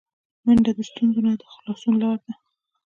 منډه 0.45 0.71
د 0.77 0.79
ستونزو 0.89 1.19
نه 1.27 1.33
د 1.41 1.43
خلاصون 1.53 1.93
لاره 2.01 2.19
ده 2.23 2.33